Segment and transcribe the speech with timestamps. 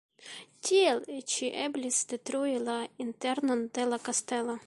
[0.67, 1.01] Tiel
[1.33, 4.57] ĉi eblis detrui la internon de la kastelo.